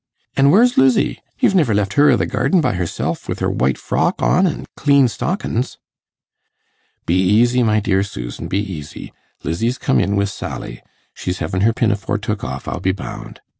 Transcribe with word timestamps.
An' 0.35 0.49
where's 0.49 0.79
Lizzie? 0.79 1.21
You've 1.37 1.53
niver 1.53 1.75
left 1.75 1.93
her 1.93 2.11
i' 2.11 2.15
the 2.15 2.25
garden 2.25 2.59
by 2.59 2.73
herself, 2.73 3.29
with 3.29 3.37
her 3.37 3.51
white 3.51 3.77
frock 3.77 4.19
on 4.19 4.47
an' 4.47 4.65
clean 4.75 5.05
stockins?' 5.07 5.77
'Be 7.05 7.13
easy, 7.13 7.61
my 7.61 7.79
dear 7.79 8.01
Susan, 8.01 8.47
be 8.47 8.57
easy; 8.63 9.13
Lizzie's 9.43 9.77
come 9.77 9.99
in 9.99 10.15
wi' 10.15 10.25
Sally. 10.25 10.81
She's 11.13 11.37
hevin' 11.37 11.61
her 11.61 11.71
pinafore 11.71 12.17
took 12.17 12.43
off, 12.43 12.67
I'll 12.67 12.79
be 12.79 12.93
bound. 12.93 13.41